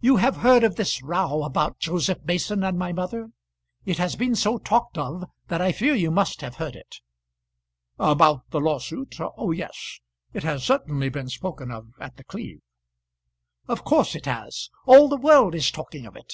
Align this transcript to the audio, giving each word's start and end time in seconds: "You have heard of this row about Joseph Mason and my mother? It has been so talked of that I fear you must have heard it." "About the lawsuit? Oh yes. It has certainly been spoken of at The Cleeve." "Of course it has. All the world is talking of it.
"You 0.00 0.16
have 0.16 0.38
heard 0.38 0.64
of 0.64 0.76
this 0.76 1.02
row 1.02 1.42
about 1.42 1.78
Joseph 1.78 2.22
Mason 2.24 2.64
and 2.64 2.78
my 2.78 2.90
mother? 2.90 3.28
It 3.84 3.98
has 3.98 4.16
been 4.16 4.34
so 4.34 4.56
talked 4.56 4.96
of 4.96 5.24
that 5.48 5.60
I 5.60 5.72
fear 5.72 5.94
you 5.94 6.10
must 6.10 6.40
have 6.40 6.54
heard 6.54 6.74
it." 6.74 7.02
"About 7.98 8.48
the 8.48 8.60
lawsuit? 8.60 9.16
Oh 9.20 9.50
yes. 9.50 10.00
It 10.32 10.42
has 10.42 10.64
certainly 10.64 11.10
been 11.10 11.28
spoken 11.28 11.70
of 11.70 11.88
at 12.00 12.16
The 12.16 12.24
Cleeve." 12.24 12.62
"Of 13.68 13.84
course 13.84 14.14
it 14.14 14.24
has. 14.24 14.70
All 14.86 15.06
the 15.10 15.18
world 15.18 15.54
is 15.54 15.70
talking 15.70 16.06
of 16.06 16.16
it. 16.16 16.32